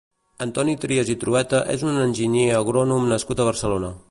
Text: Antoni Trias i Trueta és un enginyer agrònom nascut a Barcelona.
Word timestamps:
Antoni 0.45 0.73
Trias 0.85 1.11
i 1.15 1.17
Trueta 1.25 1.61
és 1.75 1.85
un 1.91 2.01
enginyer 2.09 2.49
agrònom 2.65 3.09
nascut 3.15 3.45
a 3.47 3.51
Barcelona. 3.53 3.99